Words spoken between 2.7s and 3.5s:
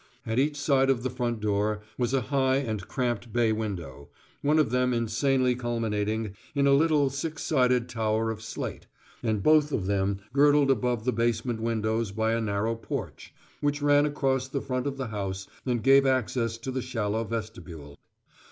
cramped